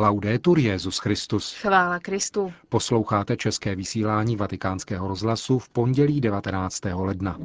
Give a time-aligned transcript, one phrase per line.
[0.00, 1.54] Laudetur Jezus Christus.
[1.54, 2.52] Chvála Kristu.
[2.68, 6.80] Posloucháte české vysílání Vatikánského rozhlasu v pondělí 19.
[6.94, 7.36] ledna.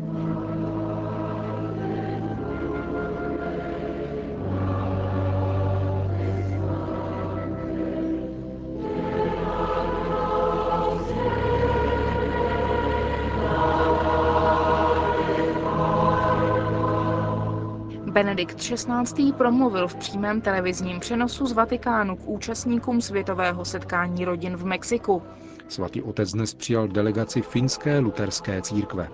[18.44, 19.34] Benedikt XVI.
[19.34, 25.24] promluvil v přímém televizním přenosu z Vatikánu k účastníkům světového setkání rodin v Mexiku.
[25.68, 29.10] Svatý otec dnes přijal delegaci finské luterské církve.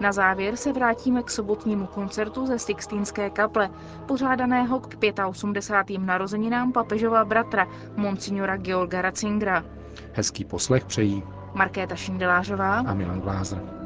[0.00, 3.70] Na závěr se vrátíme k sobotnímu koncertu ze Sixtínské kaple,
[4.06, 4.96] pořádaného k
[5.28, 5.98] 85.
[5.98, 7.66] narozeninám papežova bratra,
[7.96, 9.64] monsignora Georga Ratzingera.
[10.12, 11.22] Hezký poslech přejí
[11.54, 13.79] Markéta Šindelářová a Milan Glázer.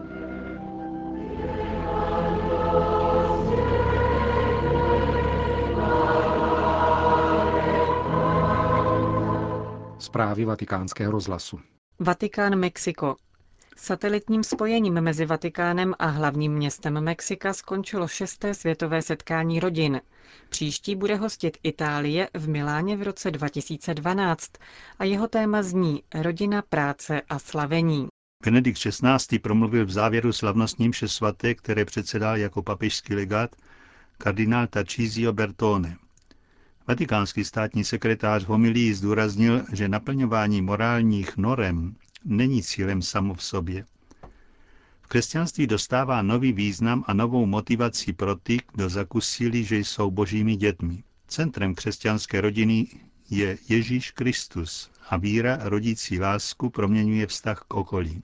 [10.15, 11.61] Zprávy vatikánského rozhlasu.
[12.01, 13.17] Vatikán Mexiko.
[13.77, 20.01] Satelitním spojením mezi Vatikánem a hlavním městem Mexika skončilo šesté světové setkání rodin.
[20.49, 24.51] Příští bude hostit Itálie v Miláně v roce 2012
[24.99, 28.07] a jeho téma zní Rodina, práce a slavení.
[28.45, 29.39] Benedikt XVI.
[29.39, 33.57] promluvil v závěru slavnostním mše svaté, které předsedal jako papežský legát
[34.19, 35.97] kardinál Tarcísio Bertone.
[36.89, 43.85] Vatikánský státní sekretář v homilii zdůraznil, že naplňování morálních norem není cílem samo v sobě.
[45.03, 50.57] V křesťanství dostává nový význam a novou motivaci pro ty, kdo zakusili, že jsou božími
[50.57, 51.03] dětmi.
[51.29, 52.87] Centrem křesťanské rodiny
[53.31, 58.23] je Ježíš Kristus a víra rodící lásku proměňuje vztah k okolí.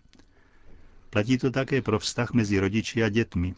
[1.10, 3.54] Platí to také pro vztah mezi rodiči a dětmi,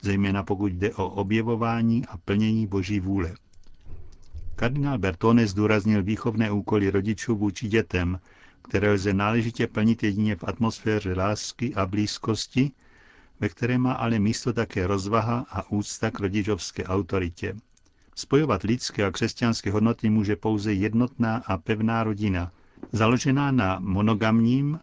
[0.00, 3.34] zejména pokud jde o objevování a plnění boží vůle.
[4.56, 8.20] Kardinál Bertone zdůraznil výchovné úkoly rodičů vůči dětem,
[8.62, 12.70] které lze náležitě plnit jedině v atmosféře lásky a blízkosti,
[13.40, 17.56] ve které má ale místo také rozvaha a úcta k rodičovské autoritě.
[18.14, 22.52] Spojovat lidské a křesťanské hodnoty může pouze jednotná a pevná rodina,
[22.92, 24.80] založená na monogamním,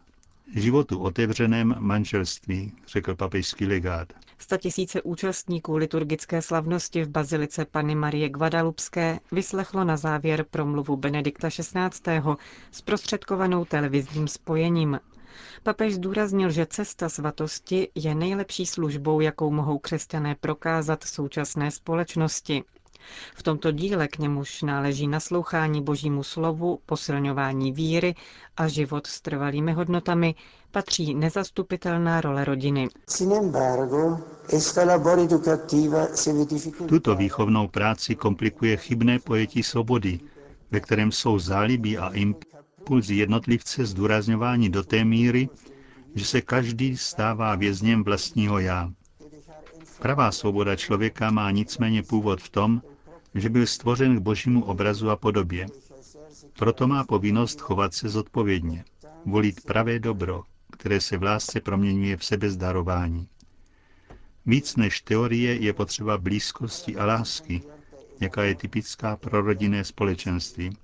[0.56, 4.14] životu otevřeném manželství, řekl papežský legát.
[4.42, 12.22] Statisíce účastníků liturgické slavnosti v bazilice Pany Marie Guadalupské vyslechlo na závěr promluvu Benedikta XVI.
[12.72, 15.00] zprostředkovanou televizním spojením.
[15.64, 22.64] Papež zdůraznil, že cesta svatosti je nejlepší službou, jakou mohou křesťané prokázat současné společnosti.
[23.36, 28.16] V tomto díle k němuž náleží naslouchání božímu slovu, posilňování víry
[28.58, 30.36] a život s trvalými hodnotami,
[30.72, 32.88] patří nezastupitelná role rodiny.
[36.88, 40.20] Tuto výchovnou práci komplikuje chybné pojetí svobody,
[40.72, 45.50] ve kterém jsou zálibí a impulzy jednotlivce zdůrazňování do té míry,
[46.16, 48.90] že se každý stává vězněm vlastního já.
[50.02, 52.82] Pravá svoboda člověka má nicméně původ v tom,
[53.36, 55.68] že byl stvořen k božímu obrazu a podobě.
[56.60, 58.84] Proto má povinnost chovat se zodpovědně,
[59.26, 63.28] volit pravé dobro, které se v lásce proměňuje v sebezdarování.
[64.46, 67.62] Víc než teorie je potřeba blízkosti a lásky,
[68.20, 70.78] jaká je typická pro rodinné společenství.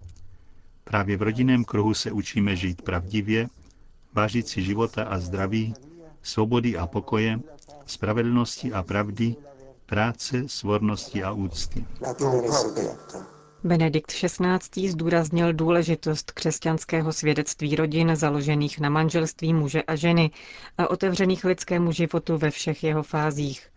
[0.83, 3.47] Právě v rodinném kruhu se učíme žít pravdivě,
[4.13, 5.73] vážit si života a zdraví,
[6.22, 7.39] svobody a pokoje,
[7.85, 9.35] spravedlnosti a pravdy,
[9.85, 11.85] práce, svornosti a úcty.
[13.63, 14.89] Benedikt XVI.
[14.89, 20.31] zdůraznil důležitost křesťanského svědectví rodin založených na manželství muže a ženy
[20.77, 23.67] a otevřených lidskému životu ve všech jeho fázích.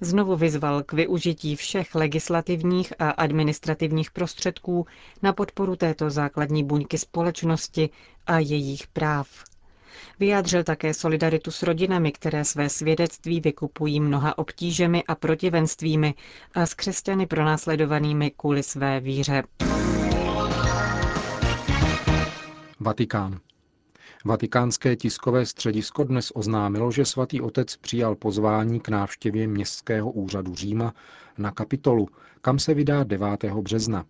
[0.00, 4.86] Znovu vyzval k využití všech legislativních a administrativních prostředků
[5.22, 7.90] na podporu této základní buňky společnosti
[8.26, 9.28] a jejich práv.
[10.20, 16.14] Vyjádřil také solidaritu s rodinami, které své svědectví vykupují mnoha obtížemi a protivenstvími
[16.54, 19.42] a s křesťany pronásledovanými kvůli své víře.
[22.80, 23.40] Vatikán.
[24.24, 30.94] Vatikánské tiskové středisko dnes oznámilo, že svatý otec přijal pozvání k návštěvě městského úřadu Říma
[31.38, 32.08] na kapitolu,
[32.42, 33.44] kam se vydá 9.
[33.44, 34.04] března.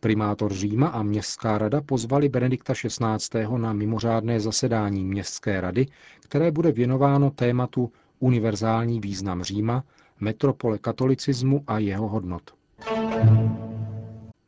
[0.00, 3.46] Primátor Říma a městská rada pozvali Benedikta XVI.
[3.56, 5.86] na mimořádné zasedání městské rady,
[6.20, 9.84] které bude věnováno tématu univerzální význam Říma,
[10.20, 12.42] metropole katolicismu a jeho hodnot.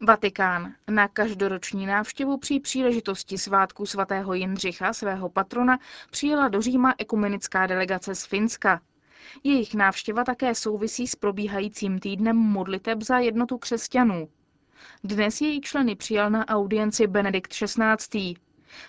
[0.06, 0.72] Vatikán.
[0.90, 5.78] Na každoroční návštěvu při příležitosti svátku svatého Jindřicha, svého patrona,
[6.10, 8.80] přijela do Říma ekumenická delegace z Finska.
[9.44, 14.28] Jejich návštěva také souvisí s probíhajícím týdnem modliteb za jednotu křesťanů.
[15.04, 18.34] Dnes její členy přijal na audienci Benedikt XVI.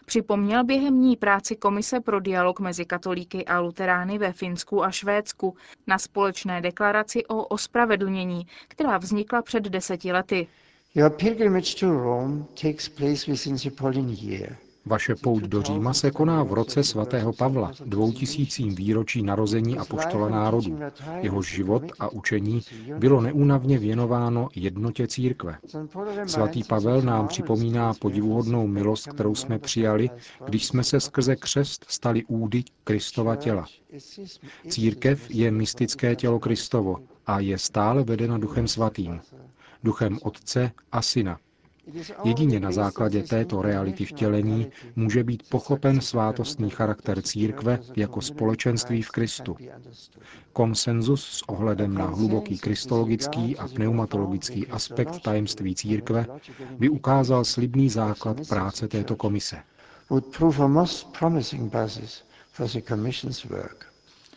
[0.05, 5.55] Připomněl během ní práci Komise pro dialog mezi katolíky a luterány ve Finsku a Švédsku
[5.87, 10.47] na společné deklaraci o ospravedlnění, která vznikla před deseti lety.
[14.85, 20.29] Vaše pouť do Říma se koná v roce svatého Pavla, dvoutisícím výročí narození a poštola
[20.29, 20.79] národů.
[21.19, 22.61] Jeho život a učení
[22.97, 25.57] bylo neúnavně věnováno jednotě církve.
[26.25, 30.09] Svatý Pavel nám připomíná podivuhodnou milost, kterou jsme přijali,
[30.45, 33.65] když jsme se skrze křest stali údy Kristova těla.
[34.67, 39.21] Církev je mystické tělo Kristovo a je stále vedena Duchem Svatým,
[39.83, 41.39] Duchem Otce a Syna,
[42.23, 49.09] Jedině na základě této reality vtělení může být pochopen svátostný charakter církve jako společenství v
[49.09, 49.57] Kristu.
[50.53, 56.25] Konsenzus s ohledem na hluboký kristologický a pneumatologický aspekt tajemství církve
[56.77, 59.57] by ukázal slibný základ práce této komise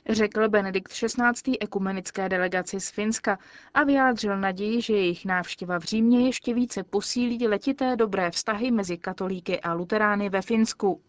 [0.08, 1.58] řekl Benedikt XVI.
[1.60, 3.38] ekumenické delegaci z Finska
[3.74, 8.98] a vyjádřil naději, že jejich návštěva v Římě ještě více posílí letité dobré vztahy mezi
[8.98, 11.00] katolíky a luterány ve Finsku.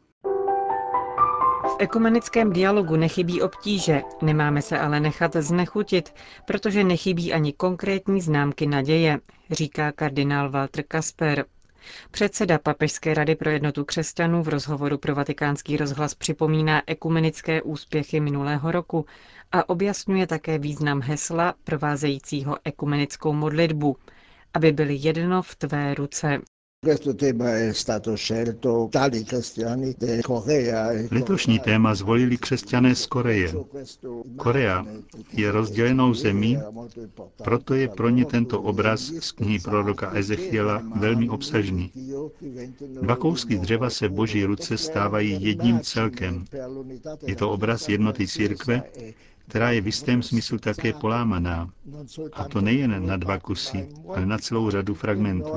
[1.66, 6.14] V ekumenickém dialogu nechybí obtíže, nemáme se ale nechat znechutit,
[6.46, 9.20] protože nechybí ani konkrétní známky naděje,
[9.52, 11.46] říká kardinál Walter Kasper.
[12.12, 18.72] Předseda Papežské rady pro jednotu křesťanů v rozhovoru pro vatikánský rozhlas připomíná ekumenické úspěchy minulého
[18.72, 19.06] roku
[19.52, 23.98] a objasňuje také význam hesla provázejícího ekumenickou modlitbu,
[24.54, 26.42] aby byly jedno v tvé ruce.
[31.12, 33.54] Letošní téma zvolili křesťané z Koreje.
[34.36, 34.86] Korea
[35.34, 36.58] je rozdělenou zemí,
[37.44, 41.92] proto je pro ně tento obraz z knihy proroka Ezechiela velmi obsažný.
[43.02, 46.46] Dva kousky dřeva se v boží ruce stávají jedním celkem.
[47.28, 48.84] Je to obraz jednoty církve,
[49.48, 51.70] která je v jistém smyslu také polámaná.
[52.34, 55.52] A to nejen na dva kusy, ale na celou řadu fragmentů.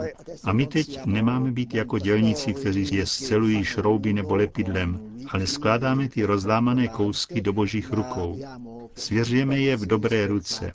[0.44, 6.08] A my teď nemáme být jako dělníci, kteří je scelují šrouby nebo lepidlem, ale skládáme
[6.08, 8.38] ty rozlámané kousky do božích rukou.
[8.94, 10.73] Svěřujeme je v dobré ruce.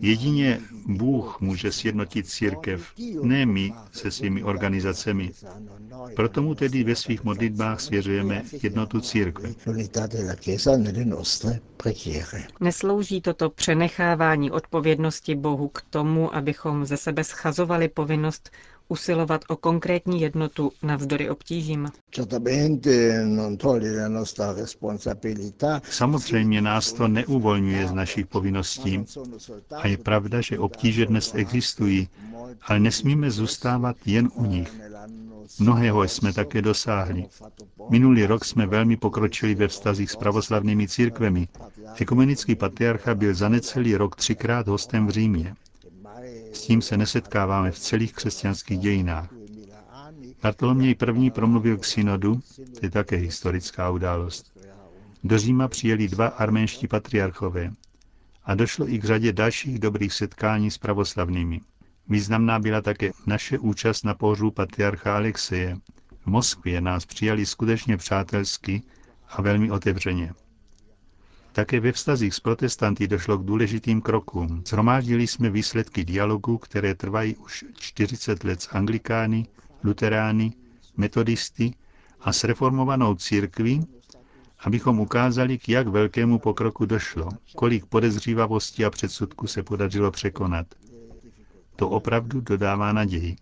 [0.00, 2.92] Jedině Bůh může sjednotit církev,
[3.22, 5.30] ne my se svými organizacemi.
[6.16, 9.48] Proto mu tedy ve svých modlitbách svěřujeme jednotu církve.
[12.60, 18.50] Neslouží toto přenechávání odpovědnosti Bohu k tomu, abychom ze sebe schazovali povinnost
[18.88, 21.88] usilovat o konkrétní jednotu navzdory obtížím.
[25.90, 29.04] Samozřejmě nás to neuvolňuje z našich povinností.
[29.76, 32.08] A je pravda, že obtíže dnes existují,
[32.62, 34.72] ale nesmíme zůstávat jen u nich.
[35.58, 37.24] Mnohého jsme také dosáhli.
[37.90, 41.48] Minulý rok jsme velmi pokročili ve vztazích s pravoslavnými církvemi.
[42.00, 45.54] Ekumenický patriarcha byl za necelý rok třikrát hostem v Římě.
[46.56, 49.28] S tím se nesetkáváme v celých křesťanských dějinách.
[50.42, 54.58] Bartoloměj první promluvil k synodu, to je také historická událost.
[55.24, 57.70] Do Říma přijeli dva arménští patriarchové
[58.44, 61.60] a došlo i k řadě dalších dobrých setkání s pravoslavnými.
[62.08, 65.76] Významná byla také naše účast na pohřbu patriarcha Alexeje.
[66.20, 68.82] V Moskvě nás přijali skutečně přátelsky
[69.28, 70.32] a velmi otevřeně.
[71.56, 74.62] Také ve vztazích s protestanty došlo k důležitým krokům.
[74.68, 79.46] Zhromáždili jsme výsledky dialogu, které trvají už 40 let s anglikány,
[79.84, 80.52] luterány,
[80.96, 81.74] metodisty
[82.20, 83.86] a s reformovanou církví,
[84.58, 90.66] abychom ukázali, k jak velkému pokroku došlo, kolik podezřívavosti a předsudku se podařilo překonat.
[91.76, 93.36] To opravdu dodává naději.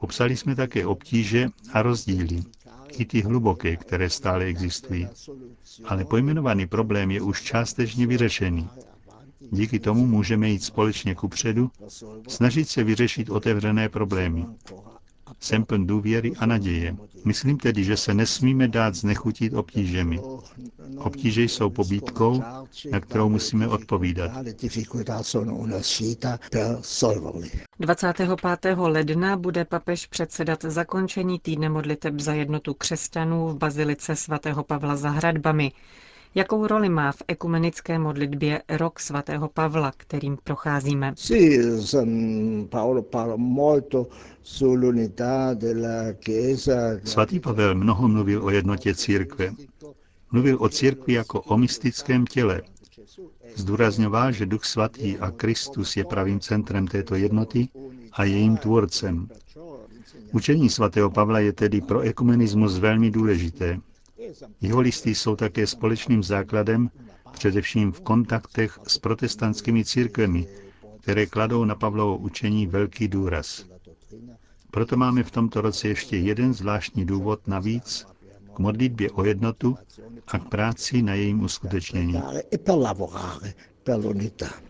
[0.00, 2.42] Popsali jsme také obtíže a rozdíly,
[2.92, 5.08] i ty hluboké, které stále existují.
[5.84, 8.68] Ale pojmenovaný problém je už částečně vyřešený.
[9.50, 11.70] Díky tomu můžeme jít společně kupředu,
[12.28, 14.46] snažit se vyřešit otevřené problémy.
[15.40, 16.96] Jsem pln důvěry a naděje.
[17.24, 20.20] Myslím tedy, že se nesmíme dát znechutit obtížemi.
[20.98, 22.42] Obtíže jsou pobídkou,
[22.90, 24.30] na kterou musíme odpovídat.
[27.80, 28.28] 25.
[28.78, 35.10] ledna bude papež předsedat zakončení týdne modliteb za jednotu křesťanů v bazilice svatého Pavla za
[35.10, 35.72] hradbami.
[36.34, 41.14] Jakou roli má v ekumenické modlitbě rok svatého Pavla, kterým procházíme?
[47.04, 49.52] Svatý Pavel mnoho mluvil o jednotě církve.
[50.32, 52.62] Mluvil o církvi jako o mystickém těle.
[53.56, 57.68] Zdůrazňoval, že Duch Svatý a Kristus je pravým centrem této jednoty
[58.12, 59.28] a jejím tvůrcem.
[60.32, 63.78] Učení svatého Pavla je tedy pro ekumenismus velmi důležité.
[64.60, 66.90] Jeho listy jsou také společným základem,
[67.32, 70.46] především v kontaktech s protestantskými církvemi,
[71.00, 73.64] které kladou na Pavlovo učení velký důraz.
[74.70, 78.06] Proto máme v tomto roce ještě jeden zvláštní důvod navíc
[78.54, 79.76] k modlitbě o jednotu
[80.28, 82.22] a k práci na jejím uskutečnění.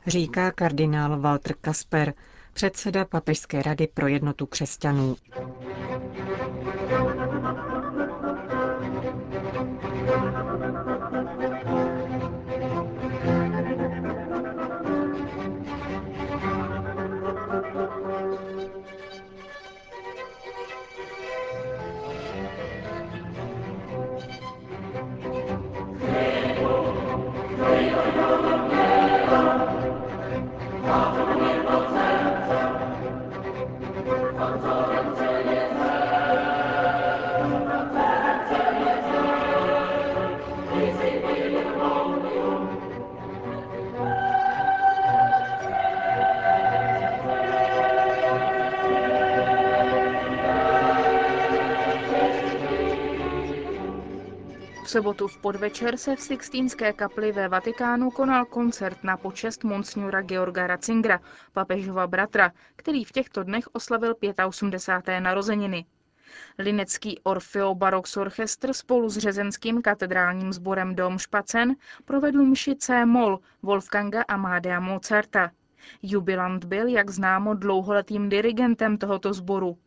[0.07, 2.15] Říká kardinál Walter Kasper,
[2.53, 5.17] předseda Papežské rady pro jednotu křesťanů.
[54.89, 60.23] V sobotu v podvečer se v Sixtínské kapli ve Vatikánu konal koncert na počest monsignora
[60.23, 61.21] Georga Ratzingera,
[61.53, 64.15] papežova bratra, který v těchto dnech oslavil
[64.47, 65.21] 85.
[65.21, 65.85] narozeniny.
[66.59, 73.07] Linecký Orfeo Barox Orchestr spolu s řezenským katedrálním sborem Dom Špacen provedl mši C.
[73.07, 75.51] Moll Wolfganga Amadea Mozarta.
[76.03, 79.79] Jubilant byl, jak známo, dlouholetým dirigentem tohoto sboru.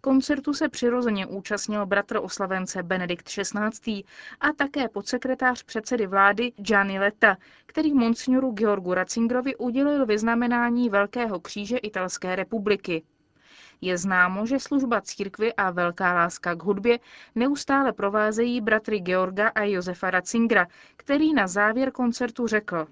[0.00, 4.04] Koncertu se přirozeně účastnil bratr oslavence Benedikt XVI.
[4.40, 11.76] a také podsekretář předsedy vlády Gianni Letta, který monsignoru Georgu Ratzingerovi udělil vyznamenání Velkého kříže
[11.78, 13.02] Italské republiky.
[13.80, 16.98] Je známo, že služba církvy a velká láska k hudbě
[17.34, 20.66] neustále provázejí bratry Georga a Josefa Ratzingera,
[20.96, 22.86] který na závěr koncertu řekl.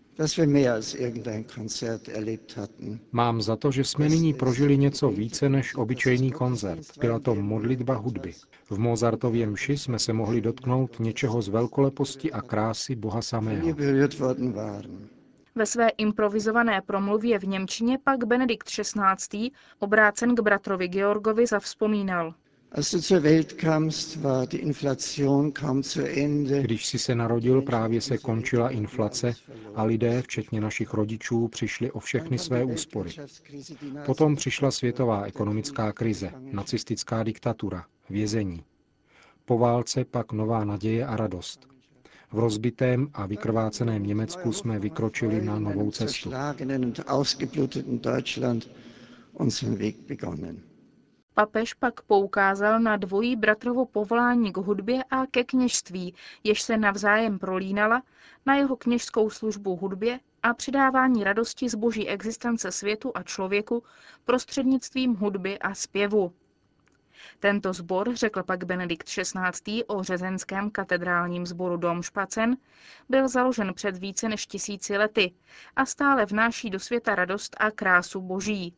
[3.13, 6.99] Mám za to, že jsme nyní prožili něco více než obyčejný koncert.
[6.99, 8.33] Byla to modlitba hudby.
[8.71, 13.75] V Mozartově mši jsme se mohli dotknout něčeho z velkoleposti a krásy Boha samého.
[15.57, 19.51] Ve své improvizované promluvě v Němčině pak Benedikt XVI.
[19.79, 22.35] obrácen k bratrovi Georgovi zavzpomínal.
[26.63, 29.35] Když jsi se narodil, právě se končila inflace
[29.75, 33.11] a lidé, včetně našich rodičů, přišli o všechny své úspory.
[34.07, 38.65] Potom přišla světová ekonomická krize, nacistická diktatura, vězení.
[39.45, 41.76] Po válce pak nová naděje a radost.
[42.33, 46.31] V rozbitém a vykrváceném Německu jsme vykročili na novou cestu.
[51.35, 56.15] Papež pak poukázal na dvojí bratrovo povolání k hudbě a ke kněžství,
[56.45, 58.03] jež se navzájem prolínala,
[58.47, 63.83] na jeho kněžskou službu hudbě a přidávání radosti z boží existence světu a člověku
[64.25, 66.33] prostřednictvím hudby a zpěvu.
[67.39, 69.85] Tento sbor, řekl pak Benedikt XVI.
[69.85, 72.57] o řezenském katedrálním sboru Dom Špacen,
[73.09, 75.35] byl založen před více než tisíci lety
[75.77, 78.75] a stále vnáší do světa radost a krásu boží.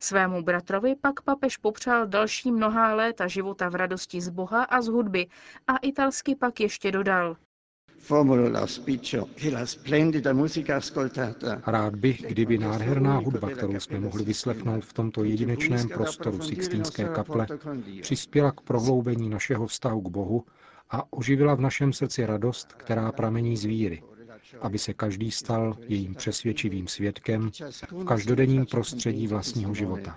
[0.00, 4.88] Svému bratrovi pak papež popřál další mnohá léta života v radosti z Boha a z
[4.88, 5.26] hudby
[5.66, 7.36] a italsky pak ještě dodal.
[11.66, 17.46] Rád bych, kdyby nádherná hudba, kterou jsme mohli vyslechnout v tomto jedinečném prostoru Sixtínské kaple,
[18.00, 20.44] přispěla k prohloubení našeho vztahu k Bohu
[20.90, 24.02] a oživila v našem srdci radost, která pramení z víry,
[24.60, 27.50] aby se každý stal jejím přesvědčivým svědkem
[27.90, 30.16] v každodenním prostředí vlastního života.